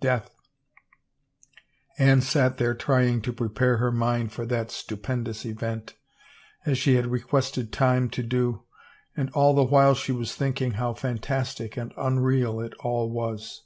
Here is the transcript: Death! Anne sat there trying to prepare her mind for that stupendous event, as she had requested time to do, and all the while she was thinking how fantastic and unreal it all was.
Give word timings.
Death! 0.00 0.34
Anne 1.98 2.22
sat 2.22 2.56
there 2.56 2.72
trying 2.74 3.20
to 3.20 3.34
prepare 3.34 3.76
her 3.76 3.92
mind 3.92 4.32
for 4.32 4.46
that 4.46 4.70
stupendous 4.70 5.44
event, 5.44 5.92
as 6.64 6.78
she 6.78 6.94
had 6.94 7.08
requested 7.08 7.70
time 7.70 8.08
to 8.08 8.22
do, 8.22 8.62
and 9.14 9.28
all 9.32 9.52
the 9.52 9.62
while 9.62 9.94
she 9.94 10.10
was 10.10 10.34
thinking 10.34 10.70
how 10.80 10.94
fantastic 10.94 11.76
and 11.76 11.92
unreal 11.98 12.60
it 12.60 12.72
all 12.80 13.10
was. 13.10 13.64